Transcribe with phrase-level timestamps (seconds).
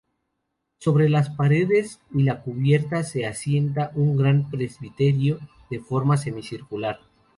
[0.79, 5.37] Sobre las paredes y la cubierta se asienta un gran presbiterio
[5.69, 7.01] de forma semicircular.